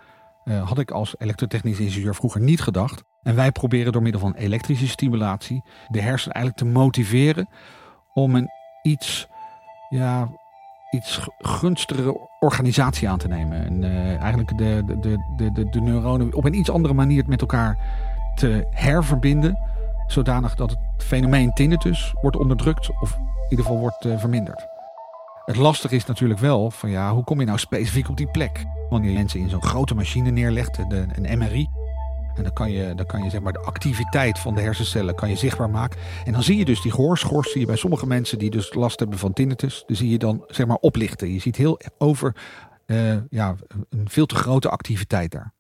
Uh, 0.46 0.68
had 0.68 0.80
ik 0.80 0.92
als 0.92 1.16
elektrotechnisch 1.18 1.80
ingenieur 1.80 2.16
vroeger 2.16 2.42
niet 2.42 2.62
gedacht. 2.62 3.04
En 3.24 3.36
wij 3.36 3.52
proberen 3.52 3.92
door 3.92 4.02
middel 4.02 4.22
van 4.22 4.34
elektrische 4.34 4.88
stimulatie 4.88 5.64
de 5.88 6.02
hersenen 6.02 6.36
eigenlijk 6.36 6.66
te 6.66 6.80
motiveren 6.80 7.50
om 8.14 8.36
een 8.36 8.50
iets, 8.82 9.28
ja, 9.90 10.30
iets 10.92 11.28
gunstigere 11.38 12.30
organisatie 12.40 13.10
aan 13.10 13.18
te 13.18 13.28
nemen. 13.28 13.66
En 13.66 13.82
uh, 13.82 14.22
eigenlijk 14.22 14.58
de, 14.58 14.84
de, 14.86 15.00
de, 15.38 15.52
de, 15.52 15.70
de 15.70 15.82
neuronen 15.82 16.34
op 16.34 16.46
een 16.46 16.58
iets 16.58 16.70
andere 16.70 16.94
manier 16.94 17.24
met 17.28 17.42
elkaar 17.42 17.78
te 18.36 18.68
herverbinden 18.72 19.58
zodanig 20.08 20.56
dat 20.56 20.70
het 20.70 20.80
fenomeen 20.98 21.54
tinnitus 21.54 22.14
wordt 22.22 22.38
onderdrukt 22.38 22.90
of 23.02 23.18
in 23.18 23.50
ieder 23.50 23.66
geval 23.66 23.80
wordt 23.80 24.06
uh, 24.06 24.20
verminderd. 24.20 24.75
Het 25.46 25.56
lastige 25.56 25.96
is 25.96 26.06
natuurlijk 26.06 26.40
wel 26.40 26.72
van 26.72 26.90
ja, 26.90 27.14
hoe 27.14 27.24
kom 27.24 27.40
je 27.40 27.46
nou 27.46 27.58
specifiek 27.58 28.10
op 28.10 28.18
die 28.18 28.28
plek? 28.28 28.66
Wanneer 28.90 29.10
je 29.10 29.18
mensen 29.18 29.40
in 29.40 29.50
zo'n 29.50 29.64
grote 29.64 29.96
machine 29.96 30.32
neerlegt, 30.32 30.90
de, 30.90 31.06
een 31.12 31.38
MRI, 31.38 31.68
en 32.36 32.44
dan 32.44 32.54
kan 32.54 32.72
je, 32.72 32.96
dan 32.96 33.06
kan 33.06 33.24
je 33.24 33.30
zeg 33.30 33.42
maar 33.42 33.54
de 33.54 33.60
activiteit 33.60 34.40
van 34.40 34.56
de 34.56 34.62
hersencellen 34.62 35.16
kan 35.16 35.30
je 35.30 35.36
zichtbaar 35.36 35.70
maken. 35.70 36.00
En 36.26 36.34
dan 36.34 36.44
zie 36.44 36.58
je 36.58 36.66
dus 36.66 36.82
die 36.82 36.92
gehoorschors, 36.92 37.52
zie 37.52 37.60
je 37.60 37.66
bij 37.66 37.76
sommige 37.76 38.08
mensen 38.08 38.40
die 38.40 38.50
dus 38.50 38.74
last 38.74 39.00
hebben 39.00 39.18
van 39.18 39.34
tinnitus, 39.34 39.84
dan 39.88 39.96
zie 39.96 40.10
je 40.10 40.18
dan 40.18 40.44
zeg 40.48 40.66
maar 40.66 40.78
oplichten. 40.78 41.34
Je 41.34 41.40
ziet 41.40 41.56
heel 41.56 41.80
over 41.98 42.36
uh, 42.86 43.16
ja, 43.30 43.56
een 43.90 44.10
veel 44.10 44.26
te 44.26 44.36
grote 44.36 44.70
activiteit 44.70 45.32
daar. 45.32 45.54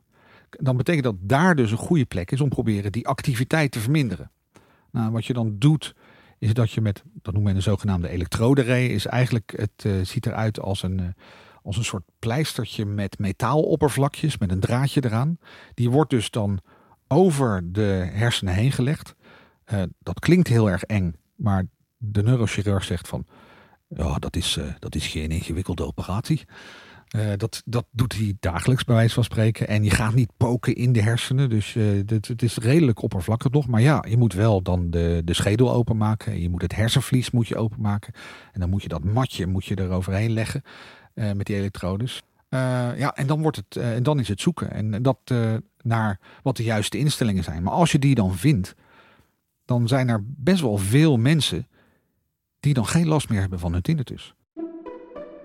Dan 0.50 0.77
betekent 0.77 1.04
dat 1.04 1.15
daar 1.20 1.56
dus 1.56 1.72
een 1.72 1.77
goede 1.77 2.06
plek 2.06 2.32
is 2.32 2.42
om 2.42 2.50
proberen 2.50 2.92
die 2.92 3.08
activiteit 3.08 3.72
te 3.72 3.80
verminderen. 3.80 4.32
Nou, 4.92 5.12
wat 5.12 5.25
je 5.25 5.34
dan 5.34 5.56
doet, 5.58 5.96
is 6.39 6.54
dat 6.54 6.72
je 6.72 6.82
met, 6.82 7.04
dat 7.13 7.34
noemen 7.34 7.51
we 7.51 7.58
een 7.58 7.63
zogenaamde 7.63 8.10
elektroderee, 8.10 8.89
is 8.89 9.06
eigenlijk, 9.06 9.54
het 9.56 9.84
uh, 9.86 10.06
ziet 10.06 10.25
eruit 10.25 10.60
als 10.60 10.84
een, 10.84 11.00
uh, 11.00 11.08
als 11.63 11.77
een 11.77 11.84
soort 11.84 12.04
pleistertje 12.20 12.86
met 12.86 13.20
metaaloppervlakjes, 13.20 14.38
met 14.38 14.51
een 14.51 14.60
draadje 14.60 15.06
eraan. 15.06 15.38
Die 15.74 15.89
wordt 15.89 16.10
dus 16.10 16.30
dan 16.30 16.60
over 17.08 17.72
de 17.72 18.10
hersenen 18.12 18.54
heen 18.54 18.72
gelegd. 18.72 19.15
Uh, 19.74 19.84
dat 20.00 20.20
klinkt 20.20 20.48
heel 20.48 20.70
erg 20.70 20.84
eng, 20.84 21.15
maar 21.36 21.65
de 21.98 22.24
neurochirurg 22.24 22.84
zegt 22.84 23.08
van, 23.08 23.25
ja, 23.88 24.15
dat 24.20 24.36
is, 24.36 24.60
dat 24.80 24.96
is 24.96 25.08
geen 25.08 25.30
ingewikkelde 25.30 25.86
operatie. 25.86 26.46
Uh, 27.15 27.31
dat, 27.38 27.62
dat 27.65 27.86
doet 27.91 28.13
hij 28.13 28.36
dagelijks, 28.39 28.84
bij 28.84 28.95
wijze 28.95 29.13
van 29.13 29.24
spreken. 29.24 29.67
En 29.67 29.84
je 29.84 29.89
gaat 29.89 30.13
niet 30.13 30.31
poken 30.38 30.75
in 30.75 30.93
de 30.93 31.01
hersenen. 31.01 31.50
Dus 31.50 31.75
uh, 31.75 32.01
het, 32.05 32.41
is 32.41 32.57
redelijk 32.57 33.01
oppervlakkig 33.01 33.51
nog. 33.51 33.67
Maar 33.67 33.81
ja, 33.81 34.03
je 34.07 34.17
moet 34.17 34.34
wel 34.34 34.62
dan 34.62 34.89
de, 34.89 35.22
de 35.25 35.34
schedel 35.34 35.74
openmaken. 35.74 36.41
Je 36.41 36.50
moet 36.50 36.62
het 36.62 36.75
hersenvlies 36.75 37.31
moet 37.31 37.48
je 37.48 37.55
openmaken. 37.55 38.13
En 38.51 38.60
dan 38.60 38.69
moet 38.69 38.81
je 38.81 38.88
dat 38.88 39.03
matje 39.03 39.48
moet 39.48 39.65
je 39.65 39.75
er 39.75 39.89
overheen 39.89 40.31
leggen 40.31 40.62
uh, 41.13 41.31
met 41.31 41.45
die 41.45 41.55
elektrodes. 41.55 42.24
ja, 42.50 43.15
en 43.15 43.27
dan, 43.27 43.41
wordt 43.41 43.57
het, 43.57 43.75
en 43.75 44.03
dan 44.03 44.19
is 44.19 44.27
het 44.27 44.41
zoeken. 44.41 44.72
En 44.72 45.01
dat, 45.01 45.34
naar 45.81 46.19
wat 46.43 46.57
de 46.57 46.63
juiste 46.63 46.98
instellingen 46.98 47.43
zijn. 47.43 47.63
Maar 47.63 47.74
als 47.74 47.91
je 47.91 48.00
die 48.00 48.15
dan 48.15 48.36
vindt, 48.36 48.75
dan 49.65 49.88
zijn 49.88 50.10
er 50.10 50.24
best 50.25 50.62
wel 50.62 50.77
veel 50.77 51.17
mensen 51.17 51.67
die 52.60 52.74
dan 52.74 52.86
geen 52.86 53.07
last 53.07 53.29
meer 53.29 53.39
hebben 53.39 53.60
van 53.60 53.74
hun 53.74 53.81
tinnitus. 53.81 54.36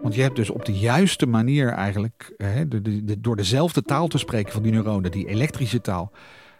Want 0.02 0.14
je 0.14 0.22
hebt 0.22 0.36
dus 0.36 0.50
op 0.50 0.64
de 0.64 0.78
juiste 0.78 1.26
manier 1.26 1.68
eigenlijk, 1.68 2.34
hè, 2.36 2.68
de, 2.68 3.20
door 3.20 3.36
dezelfde 3.36 3.82
taal 3.82 4.06
te 4.06 4.18
spreken 4.18 4.52
van 4.52 4.62
die 4.62 4.72
neuronen, 4.72 5.10
die 5.10 5.26
elektrische 5.26 5.80
taal, 5.80 6.12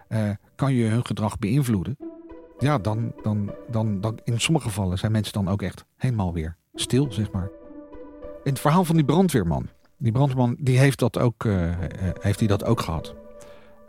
eh, 0.08 0.30
kan 0.54 0.74
je 0.74 0.84
hun 0.84 1.06
gedrag 1.06 1.38
beïnvloeden. 1.38 1.96
Ja, 2.58 2.78
dan, 2.78 3.12
dan, 3.22 3.52
dan, 3.70 4.00
dan 4.00 4.18
in 4.24 4.40
sommige 4.40 4.68
gevallen 4.68 4.98
zijn 4.98 5.12
mensen 5.12 5.32
dan 5.32 5.48
ook 5.48 5.62
echt 5.62 5.84
helemaal 5.96 6.32
weer 6.32 6.56
stil, 6.74 7.12
zeg 7.12 7.30
maar. 7.30 7.50
In 8.44 8.50
het 8.50 8.60
verhaal 8.60 8.84
van 8.84 8.96
die 8.96 9.04
brandweerman. 9.04 9.68
Die 9.98 10.12
brandweerman 10.12 10.56
die 10.58 10.78
heeft, 10.78 10.98
dat 10.98 11.18
ook, 11.18 11.44
uh, 11.44 11.70
heeft 12.20 12.38
hij 12.38 12.48
dat 12.48 12.64
ook 12.64 12.80
gehad. 12.80 13.14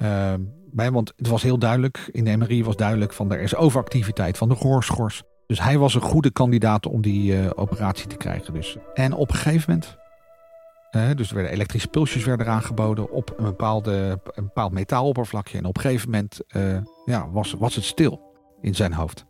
Uh, 0.02 0.34
want 0.74 1.14
het 1.16 1.28
was 1.28 1.44
heel 1.44 1.60
duidelijk, 1.60 2.10
in 2.12 2.24
de 2.24 2.38
MRI 2.38 2.64
was 2.64 2.76
duidelijk 2.76 3.14
van 3.14 3.32
er 3.32 3.42
is 3.42 3.56
overactiviteit 3.56 4.38
van 4.38 4.50
de 4.50 4.56
gehoorschors. 4.56 5.24
Dus 5.52 5.62
hij 5.62 5.78
was 5.78 5.94
een 5.94 6.02
goede 6.02 6.32
kandidaat 6.32 6.86
om 6.86 7.02
die 7.02 7.34
uh, 7.34 7.50
operatie 7.56 8.08
te 8.08 8.16
krijgen. 8.16 8.54
Dus. 8.54 8.78
En 8.94 9.14
op 9.14 9.30
een 9.30 9.36
gegeven 9.36 9.64
moment, 9.68 9.98
dus 11.18 11.30
er 11.30 11.36
werden 11.36 11.54
elektrische 11.54 11.88
pulsjes 11.88 12.24
werden 12.24 12.48
aangeboden 12.48 13.12
op 13.12 13.34
een, 13.38 13.44
bepaalde, 13.44 14.20
een 14.24 14.44
bepaald 14.44 14.72
metaaloppervlakje. 14.72 15.58
En 15.58 15.66
op 15.66 15.76
een 15.76 15.82
gegeven 15.82 16.10
moment 16.10 16.40
uh, 16.56 16.78
ja, 17.06 17.30
was, 17.30 17.54
was 17.54 17.76
het 17.76 17.84
stil 17.84 18.22
in 18.62 18.76
zijn 18.76 18.94
hoofd. 18.94 19.26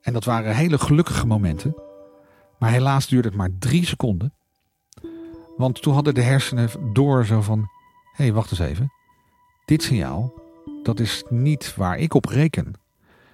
En 0.00 0.12
dat 0.12 0.24
waren 0.24 0.54
hele 0.54 0.78
gelukkige 0.78 1.26
momenten. 1.26 1.74
Maar 2.58 2.70
helaas 2.70 3.08
duurde 3.08 3.28
het 3.28 3.36
maar 3.36 3.50
drie 3.58 3.86
seconden. 3.86 4.34
Want 5.56 5.82
toen 5.82 5.94
hadden 5.94 6.14
de 6.14 6.22
hersenen 6.22 6.68
door 6.92 7.26
zo 7.26 7.40
van... 7.40 7.58
Hé, 8.12 8.24
hey, 8.24 8.32
wacht 8.32 8.50
eens 8.50 8.60
even. 8.60 8.92
Dit 9.64 9.82
signaal, 9.82 10.32
dat 10.82 11.00
is 11.00 11.24
niet 11.28 11.76
waar 11.76 11.98
ik 11.98 12.14
op 12.14 12.24
reken. 12.24 12.79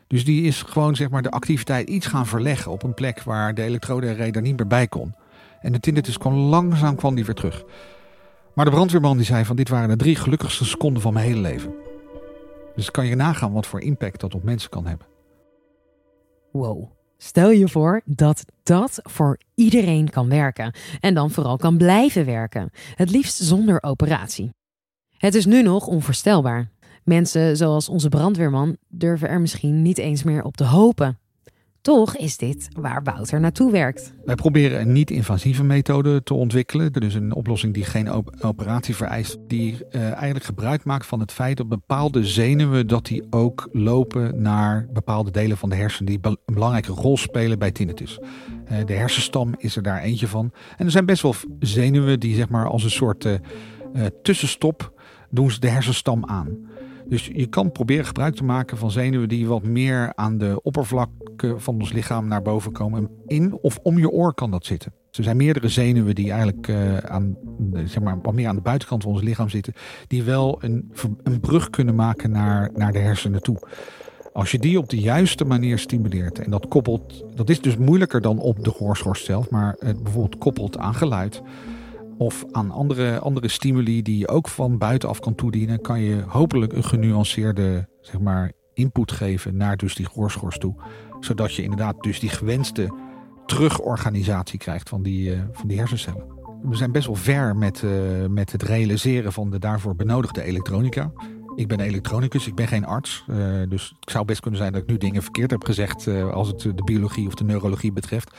Dus 0.07 0.25
die 0.25 0.43
is 0.43 0.63
gewoon 0.63 0.97
zeg 0.97 1.11
maar, 1.11 1.23
de 1.23 1.31
activiteit 1.31 1.89
iets 1.89 2.07
gaan 2.07 2.27
verleggen 2.27 2.73
op 2.73 2.83
een 2.83 2.95
plek 2.95 3.23
waar 3.23 3.55
de 3.55 3.63
elektrodenree 3.63 4.33
er 4.33 4.43
niet 4.43 4.57
meer 4.57 4.67
bij 4.67 4.87
kon. 4.87 5.15
En 5.61 5.73
de 5.73 5.81
tinnitus 5.81 6.19
kwam 6.19 6.35
langzaam 6.35 6.97
kwam 6.97 7.15
die 7.15 7.25
weer 7.25 7.35
terug. 7.35 7.65
Maar 8.55 8.65
de 8.65 8.71
brandweerman 8.71 9.17
die 9.17 9.27
zei 9.27 9.45
van 9.45 9.57
dit 9.57 9.69
waren 9.69 9.89
de 9.89 9.97
drie 9.97 10.17
gelukkigste 10.17 10.65
seconden 10.65 11.03
van 11.03 11.13
mijn 11.13 11.27
hele 11.27 11.41
leven. 11.41 11.75
Dus 12.75 12.91
kan 12.91 13.07
je 13.07 13.15
nagaan 13.15 13.53
wat 13.53 13.67
voor 13.67 13.81
impact 13.81 14.21
dat 14.21 14.35
op 14.35 14.43
mensen 14.43 14.71
kan 14.71 14.87
hebben. 14.87 15.07
Wow. 16.53 16.91
Stel 17.19 17.51
je 17.51 17.69
voor 17.69 18.01
dat 18.05 18.45
dat 18.63 18.99
voor 19.03 19.39
iedereen 19.55 20.11
kan 20.11 20.29
werken. 20.29 20.75
En 21.01 21.15
dan 21.15 21.31
vooral 21.31 21.57
kan 21.57 21.77
blijven 21.77 22.25
werken. 22.25 22.71
Het 22.95 23.11
liefst 23.11 23.37
zonder 23.37 23.83
operatie. 23.83 24.51
Het 25.19 25.35
is 25.35 25.47
nu 25.47 25.63
nog 25.63 25.87
onvoorstelbaar. 25.87 26.71
Mensen 27.07 27.57
zoals 27.57 27.89
onze 27.89 28.09
brandweerman 28.09 28.77
durven 28.89 29.29
er 29.29 29.41
misschien 29.41 29.83
niet 29.83 29.99
eens 29.99 30.23
meer 30.23 30.43
op 30.43 30.57
te 30.57 30.65
hopen. 30.65 31.19
Toch 31.81 32.17
is 32.17 32.37
dit 32.37 32.69
waar 32.79 33.03
Wouter 33.03 33.41
naartoe 33.41 33.71
werkt. 33.71 34.15
Wij 34.25 34.35
proberen 34.35 34.81
een 34.81 34.93
niet-invasieve 34.93 35.65
methode 35.65 36.23
te 36.23 36.35
ontwikkelen. 36.35 36.93
Dus 36.93 37.15
een 37.15 37.35
oplossing 37.35 37.75
die 37.75 37.85
geen 37.85 38.13
op 38.13 38.37
operatie 38.41 38.97
vereist. 38.97 39.39
Die 39.47 39.73
uh, 39.91 40.03
eigenlijk 40.03 40.45
gebruik 40.45 40.85
maakt 40.85 41.07
van 41.07 41.21
het 41.21 41.33
feit 41.33 41.57
dat 41.57 41.69
bepaalde 41.69 42.25
zenuwen... 42.25 42.87
dat 42.87 43.07
die 43.07 43.27
ook 43.31 43.69
lopen 43.73 44.43
naar 44.43 44.87
bepaalde 44.93 45.31
delen 45.31 45.57
van 45.57 45.69
de 45.69 45.77
hersenen... 45.77 46.13
die 46.13 46.19
een 46.23 46.55
belangrijke 46.55 46.93
rol 46.93 47.17
spelen 47.17 47.59
bij 47.59 47.71
tinnitus. 47.71 48.19
Uh, 48.19 48.85
de 48.85 48.95
hersenstam 48.95 49.55
is 49.59 49.77
er 49.77 49.83
daar 49.83 50.01
eentje 50.01 50.29
van. 50.29 50.53
En 50.77 50.85
er 50.85 50.93
zijn 50.93 51.07
best 51.07 51.23
wel 51.23 51.35
zenuwen 51.59 52.21
die 52.21 52.35
zeg 52.35 52.49
maar 52.49 52.69
als 52.69 52.85
een 52.85 52.91
soort 52.91 53.25
uh, 53.25 53.35
tussenstop... 54.23 54.93
doen 55.31 55.51
ze 55.51 55.61
de 55.61 55.69
hersenstam 55.69 56.25
aan. 56.25 56.75
Dus 57.09 57.31
je 57.33 57.47
kan 57.47 57.73
proberen 57.73 58.05
gebruik 58.05 58.35
te 58.35 58.45
maken 58.45 58.79
van 58.79 58.91
zenuwen 58.91 59.29
die 59.29 59.47
wat 59.47 59.63
meer 59.63 60.13
aan 60.15 60.39
de 60.39 60.61
oppervlakte 60.63 61.55
van 61.57 61.75
ons 61.75 61.93
lichaam 61.93 62.29
naar 62.29 62.43
boven 62.43 62.73
komen. 62.73 63.11
In 63.27 63.59
of 63.61 63.79
om 63.83 63.99
je 63.99 64.11
oor 64.11 64.35
kan 64.35 64.51
dat 64.51 64.67
zitten. 64.67 64.93
Er 65.11 65.23
zijn 65.23 65.37
meerdere 65.37 65.69
zenuwen 65.69 66.15
die 66.15 66.31
eigenlijk 66.31 66.69
uh, 66.69 66.97
aan, 66.97 67.37
zeg 67.85 68.03
maar, 68.03 68.19
wat 68.23 68.35
meer 68.35 68.49
aan 68.49 68.55
de 68.55 68.61
buitenkant 68.61 69.03
van 69.03 69.13
ons 69.13 69.23
lichaam 69.23 69.49
zitten. 69.49 69.73
Die 70.07 70.23
wel 70.23 70.59
een, 70.61 70.93
een 71.23 71.41
brug 71.41 71.71
kunnen 71.71 71.95
maken 71.95 72.31
naar, 72.31 72.71
naar 72.75 72.93
de 72.93 72.99
hersenen 72.99 73.43
toe. 73.43 73.59
Als 74.33 74.51
je 74.51 74.59
die 74.59 74.79
op 74.79 74.89
de 74.89 75.01
juiste 75.01 75.45
manier 75.45 75.79
stimuleert 75.79 76.39
en 76.39 76.51
dat 76.51 76.69
koppelt, 76.69 77.25
dat 77.35 77.51
is 77.51 77.61
dus 77.61 77.77
moeilijker 77.77 78.21
dan 78.21 78.39
op 78.39 78.65
de 78.65 78.71
gehoorschors 78.71 79.25
zelf, 79.25 79.51
maar 79.51 79.77
het 79.79 80.03
bijvoorbeeld 80.03 80.39
koppelt 80.39 80.79
aan 80.79 80.95
geluid 80.95 81.43
of 82.19 82.45
aan 82.51 82.71
andere, 82.71 83.19
andere 83.19 83.49
stimuli 83.49 84.03
die 84.03 84.19
je 84.19 84.29
ook 84.29 84.49
van 84.49 84.79
buitenaf 84.79 85.19
kan 85.19 85.35
toedienen, 85.35 85.81
kan 85.81 86.01
je 86.01 86.25
hopelijk 86.27 86.73
een 86.73 86.85
genuanceerde 86.85 87.89
zeg 88.01 88.21
maar, 88.21 88.53
input 88.75 89.13
geven 89.13 89.57
naar 89.57 89.77
dus 89.77 89.95
die 89.95 90.07
gehoorschors 90.07 90.59
toe. 90.59 90.75
Zodat 91.21 91.55
je 91.55 91.63
inderdaad 91.63 92.03
dus 92.03 92.21
die 92.21 92.29
gewenste 92.29 92.95
terugorganisatie 93.47 94.59
krijgt 94.59 94.89
van 94.89 95.03
die, 95.03 95.31
uh, 95.31 95.41
van 95.53 95.69
die 95.69 95.79
hersencellen. 95.79 96.25
We 96.63 96.77
zijn 96.77 96.93
best 96.93 97.07
wel 97.07 97.15
ver 97.15 97.57
met, 97.57 97.83
uh, 97.83 97.91
met 98.29 98.53
het 98.53 98.63
realiseren 98.63 99.33
van 99.33 99.51
de 99.51 99.59
daarvoor 99.59 99.97
benodigde 99.97 100.43
elektronica. 100.43 101.13
Ik 101.55 101.69
ben 101.69 101.81
elektronicus, 101.81 102.47
ik 102.47 102.55
ben 102.55 102.69
geen 102.69 102.85
arts. 102.85 103.25
Uh, 103.31 103.37
dus 103.69 103.97
het 104.01 104.11
zou 104.11 104.25
best 104.25 104.41
kunnen 104.41 104.61
zijn 104.61 104.73
dat 104.73 104.83
ik 104.83 104.89
nu 104.89 104.97
dingen 104.97 105.23
verkeerd 105.23 105.51
heb 105.51 105.65
gezegd 105.65 106.09
als 106.09 106.49
het 106.49 106.61
de 106.61 106.85
biologie 106.85 107.27
of 107.27 107.35
de 107.35 107.45
neurologie 107.45 107.93
betreft. 107.93 108.37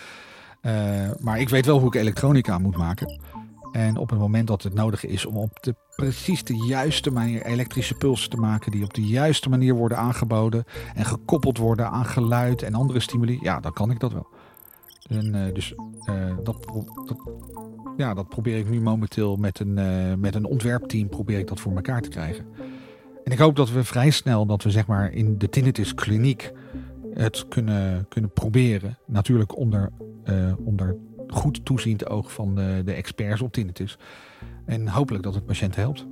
maar 1.19 1.39
ik 1.39 1.49
weet 1.49 1.65
wel 1.65 1.79
hoe 1.79 1.87
ik 1.87 1.95
elektronica 1.95 2.57
moet 2.57 2.77
maken. 2.77 3.21
En 3.77 3.97
op 3.97 4.09
het 4.09 4.19
moment 4.19 4.47
dat 4.47 4.63
het 4.63 4.73
nodig 4.73 5.05
is 5.05 5.25
om 5.25 5.37
op 5.37 5.63
de 5.63 5.75
precies 5.95 6.43
de 6.43 6.65
juiste 6.67 7.11
manier 7.11 7.45
elektrische 7.45 7.93
pulsen 7.93 8.29
te 8.29 8.37
maken, 8.37 8.71
die 8.71 8.83
op 8.83 8.93
de 8.93 9.05
juiste 9.07 9.49
manier 9.49 9.75
worden 9.75 9.97
aangeboden 9.97 10.63
en 10.95 11.05
gekoppeld 11.05 11.57
worden 11.57 11.89
aan 11.89 12.05
geluid 12.05 12.61
en 12.61 12.73
andere 12.73 12.99
stimuli, 12.99 13.39
ja, 13.41 13.59
dan 13.59 13.73
kan 13.73 13.91
ik 13.91 13.99
dat 13.99 14.13
wel. 14.13 14.27
En, 15.09 15.35
uh, 15.35 15.53
dus 15.53 15.73
uh, 16.09 16.37
dat, 16.43 16.57
ja, 17.97 18.13
dat 18.13 18.29
probeer 18.29 18.57
ik 18.57 18.69
nu 18.69 18.81
momenteel 18.81 19.35
met 19.35 19.59
een, 19.59 19.77
uh, 19.77 20.13
met 20.13 20.35
een 20.35 20.45
ontwerpteam 20.45 21.09
probeer 21.09 21.39
ik 21.39 21.47
dat 21.47 21.59
voor 21.59 21.75
elkaar 21.75 22.01
te 22.01 22.09
krijgen. 22.09 22.45
En 23.23 23.31
ik 23.31 23.39
hoop 23.39 23.55
dat 23.55 23.71
we 23.71 23.83
vrij 23.83 24.09
snel, 24.09 24.45
dat 24.45 24.63
we 24.63 24.71
zeg 24.71 24.87
maar 24.87 25.11
in 25.11 25.37
de 25.37 25.49
tinnitus 25.49 25.93
kliniek 25.93 26.51
het 27.13 27.47
kunnen, 27.47 28.05
kunnen 28.09 28.31
proberen. 28.31 28.97
Natuurlijk 29.05 29.57
onder, 29.57 29.91
onder 30.65 30.95
goed 31.27 31.65
toeziend 31.65 32.09
oog 32.09 32.31
van 32.31 32.55
de, 32.55 32.81
de 32.85 32.93
experts 32.93 33.41
op 33.41 33.51
tinnitus. 33.51 33.97
En 34.65 34.87
hopelijk 34.87 35.23
dat 35.23 35.33
het 35.33 35.45
patiënt 35.45 35.75
helpt. 35.75 36.07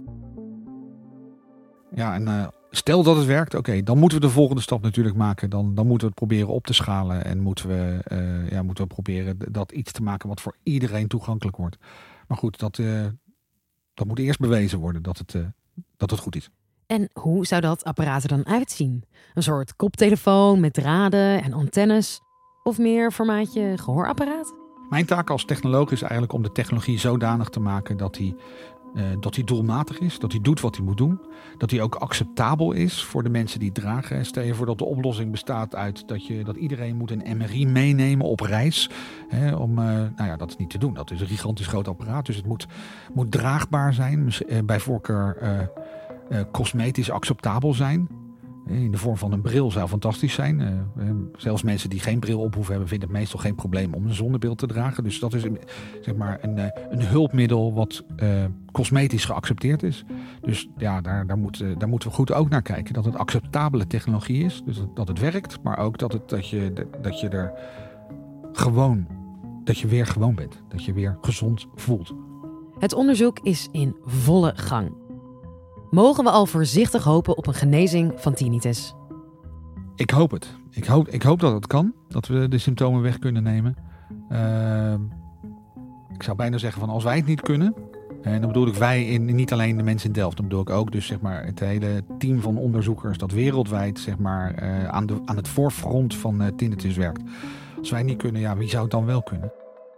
Ja, 1.96 2.14
en 2.14 2.22
uh, 2.22 2.48
stel 2.70 3.04
dat 3.04 3.16
het 3.16 3.26
werkt, 3.26 3.56
oké, 3.56 3.84
dan 3.84 3.98
moeten 3.98 4.20
we 4.20 4.26
de 4.26 4.32
volgende 4.32 4.62
stap 4.62 4.82
natuurlijk 4.82 5.16
maken. 5.16 5.50
Dan, 5.50 5.76
dan 5.76 5.88
moeten 5.88 6.08
we 6.08 6.14
het 6.16 6.28
proberen 6.28 6.54
op 6.54 6.66
te 6.66 6.74
schalen 6.74 7.26
en 7.26 7.40
moeten 7.40 7.68
we, 7.68 8.04
uh, 8.12 8.50
ja, 8.50 8.64
moeten 8.64 8.84
we 8.88 8.94
proberen 8.94 9.38
dat 9.52 9.72
iets 9.72 9.92
te 9.92 10.04
maken 10.04 10.30
wat 10.30 10.42
voor 10.42 10.56
iedereen 10.64 11.08
toegankelijk 11.08 11.58
wordt. 11.58 11.78
Maar 12.28 12.38
goed, 12.38 12.60
dat, 12.60 12.78
uh, 12.78 13.06
dat 13.94 14.08
moet 14.08 14.20
eerst 14.20 14.40
bewezen 14.40 14.80
worden 14.80 15.04
dat 15.04 15.18
het, 15.18 15.36
dat 15.98 16.12
het 16.12 16.20
goed 16.20 16.36
is. 16.36 16.50
En 16.88 17.10
hoe 17.14 17.46
zou 17.46 17.62
dat 17.62 17.84
apparaat 17.84 18.24
er 18.24 18.30
dan 18.30 18.46
uitzien? 18.46 19.04
Een 19.34 19.44
soort 19.44 19.76
koptelefoon 19.76 20.60
met 20.60 20.74
draden 20.74 21.44
en 21.44 21.54
antennes? 21.54 22.20
Of 22.64 22.78
meer 22.78 23.12
formaatje 23.12 23.78
gehoorapparaat? 23.78 24.65
Mijn 24.89 25.06
taak 25.06 25.30
als 25.30 25.46
technoloog 25.46 25.92
is 25.92 26.01
eigenlijk 26.01 26.34
om 26.34 26.44
de 26.44 26.51
technologie 26.51 27.00
zodanig 27.00 27.50
te 27.50 27.60
maken 27.60 27.98
dat 27.98 28.18
hij 28.18 28.36
uh, 28.96 29.04
dat 29.20 29.36
hij 29.36 29.44
doelmatig 29.44 30.00
is, 30.00 30.20
dat 30.20 30.32
hij 30.32 30.42
doet 30.42 30.60
wat 30.60 30.75
hij 30.75 30.86
moet 30.86 30.98
doen. 30.98 31.20
Dat 31.58 31.72
hij 31.72 31.82
ook 31.82 31.96
acceptabel 31.96 32.72
is 32.72 33.04
voor 33.04 33.24
de 33.24 33.30
mensen 33.30 33.60
die 33.60 33.70
het 33.74 33.82
dragen. 33.82 34.25
Stel 34.25 34.44
je 34.44 34.54
voor 34.54 34.65
dat 34.65 34.77
de 34.77 34.86
oplossing 34.86 35.32
bestaat 35.32 35.75
uit 35.75 36.08
dat, 36.08 36.27
je, 36.27 36.44
dat 36.44 36.56
iedereen 36.56 36.96
moet 36.96 37.12
een 37.12 37.38
MRI 37.38 37.68
meenemen 37.68 38.25
op 38.25 38.39
reis. 38.39 38.89
Hè, 39.27 39.56
om, 39.56 39.80
uh, 39.80 39.86
nou 39.86 40.30
ja, 40.30 40.36
dat 40.38 40.50
is 40.50 40.58
niet 40.58 40.70
te 40.70 40.77
doen. 40.77 40.94
Dat 40.94 41.12
is 41.12 41.22
een 41.22 41.27
gigantisch 41.27 41.68
groot 41.68 41.88
apparaat. 41.88 42.25
Dus 42.25 42.36
het 42.36 42.46
moet, 42.46 42.68
moet 43.13 43.32
draagbaar 43.32 43.94
zijn. 43.94 44.34
Uh, 44.48 44.60
bij 44.63 44.80
voorkeur 44.80 45.70
cosmetisch 46.51 47.12
acceptabel 47.12 47.74
zijn. 47.74 48.08
In 48.68 48.92
de 48.92 48.98
vorm 48.98 49.18
van 49.18 49.32
een 49.32 49.42
bril 49.42 49.72
zou 49.72 49.88
fantastisch 49.88 50.34
zijn. 50.34 50.60
Uh, 50.60 51.10
zelfs 51.38 51.64
mensen 51.64 51.90
die 51.90 52.00
geen 52.00 52.20
bril 52.20 52.40
op 52.40 52.54
hoeven 52.54 52.72
hebben, 52.72 52.90
vinden 52.90 53.10
het 53.10 53.18
meestal 53.18 53.40
geen 53.40 53.56
probleem 53.56 53.94
om 53.94 54.06
een 54.06 54.14
zonnebril 54.14 54.56
te 54.56 54.68
dragen. 54.68 55.04
Dus 55.04 55.20
dat 55.20 55.34
is 55.34 55.44
een, 55.44 55.60
zeg 56.02 56.16
maar 56.16 56.38
een, 56.42 56.72
een 56.90 57.06
hulpmiddel 57.06 57.74
wat 57.74 58.04
cosmetisch 58.72 59.26
geaccepteerd 59.26 59.84
is. 59.84 60.06
Dus 60.42 60.70
ja, 60.78 61.02
daar, 61.02 61.28
daar, 61.28 61.38
daar 61.78 61.90
moeten 61.90 62.10
we 62.10 62.16
goed 62.16 62.34
ook 62.34 62.50
naar 62.50 62.62
kijken. 62.62 62.94
Dat 62.94 63.06
het 63.06 63.16
acceptabele 63.16 63.88
technologie 63.88 64.44
is. 64.44 64.62
Dus 64.66 64.78
dat, 64.78 64.96
dat 64.96 65.08
het 65.08 65.20
werkt, 65.20 65.64
maar 65.64 65.78
ook 65.78 65.98
dat, 65.98 66.14
het, 66.14 66.30
dat, 66.30 66.50
je, 66.50 66.88
dat 67.02 67.20
je 67.20 67.30
er 67.30 67.54
gewoon, 68.52 69.08
dat 69.64 69.78
je 69.78 69.88
weer 69.88 70.06
gewoon 70.06 70.36
bent. 70.36 70.62
Dat 70.70 70.86
je 70.86 70.94
weer 70.94 71.18
gezond 71.22 71.68
voelt. 71.76 72.14
Het 72.80 72.94
onderzoek 72.94 73.40
is 73.40 73.68
in 73.72 73.96
volle 74.06 74.54
gang 74.56 74.92
mogen 75.96 76.24
we 76.24 76.30
al 76.30 76.46
voorzichtig 76.46 77.04
hopen 77.04 77.38
op 77.38 77.48
een 77.48 77.54
genezing 77.54 78.14
van 78.16 78.34
tinnitus. 78.34 78.94
Ik 79.96 80.10
hoop 80.10 80.32
het. 80.32 80.48
Ik 80.70 80.86
hoop, 80.86 81.08
ik 81.08 81.22
hoop 81.22 81.40
dat 81.40 81.54
het 81.54 81.68
kan, 81.68 81.94
dat 82.08 82.28
we 82.28 82.48
de 82.48 82.58
symptomen 82.58 83.02
weg 83.02 83.20
kunnen 83.20 83.44
nemen. 83.44 83.75
Uh, 84.32 84.94
ik 86.14 86.24
zou 86.24 86.38
bijna 86.38 86.58
zeggen 86.58 86.80
van 86.80 86.90
als 86.90 87.04
wij 87.04 87.16
het 87.16 87.25
niet 87.25 87.42
kunnen, 87.42 87.74
En 88.22 88.40
dan 88.42 88.48
bedoel 88.48 88.68
ik 88.68 88.74
wij, 88.74 89.06
in, 89.06 89.36
niet 89.36 89.54
alleen 89.54 89.78
de 89.78 89.84
mensen 89.84 90.08
in 90.08 90.14
Delft. 90.14 90.38
Dan 90.38 90.46
bedoel 90.46 90.62
ik 90.62 90.70
ook 90.70 90.92
dus 90.92 91.06
zeg 91.06 91.22
maar 91.22 91.46
het 91.46 91.60
hele 91.60 92.04
team 92.18 92.42
van 92.42 92.58
onderzoekers 92.58 93.18
dat 93.18 93.32
wereldwijd 93.32 94.00
zeg 94.00 94.18
maar, 94.18 94.54
eh, 94.54 94.88
aan, 94.88 95.06
de, 95.06 95.22
aan 95.25 95.36
het 95.36 95.48
voorfront 95.48 96.16
van 96.16 96.42
uh, 96.42 96.48
tinnitus 96.48 96.96
werkt. 96.96 97.22
Als 97.80 97.90
wij 97.90 98.04
niet 98.04 98.18
kunnen, 98.18 98.42
ja, 98.42 98.58
wie 98.58 98.70
zou 98.70 98.82
het 98.82 98.92
dan 98.92 99.06
wel 99.06 99.24
kunnen? 99.24 99.52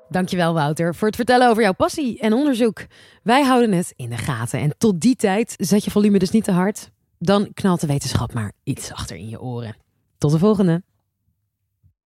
Dankjewel 0.10 0.54
Wouter 0.54 0.96
voor 0.96 1.08
het 1.08 1.16
vertellen 1.16 1.50
over 1.50 1.64
jouw 1.64 1.74
passie 1.74 2.20
en 2.20 2.34
onderzoek. 2.34 2.86
Wij 3.24 3.44
houden 3.44 3.72
het 3.72 3.94
in 3.96 4.10
de 4.10 4.18
gaten. 4.18 4.60
En 4.60 4.76
tot 4.78 5.02
die 5.02 5.16
tijd 5.16 5.54
zet 5.58 5.84
je 5.84 5.92
volume 5.92 6.20
dus 6.20 6.32
niet 6.32 6.44
te 6.44 6.52
hard. 6.52 6.90
Dan 7.20 7.54
knalt 7.54 7.82
de 7.82 7.88
wetenschap 7.88 8.34
maar 8.34 8.52
iets 8.64 8.94
achter 8.94 9.16
in 9.16 9.30
je 9.30 9.42
oren. 9.42 9.76
Tot 10.18 10.32
de 10.32 10.40
volgende. 10.40 10.84